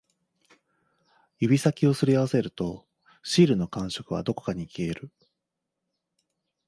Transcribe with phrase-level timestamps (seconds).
[1.37, 2.87] 指先を擦り合わせると、
[3.21, 5.11] シールの感触はどこかに消える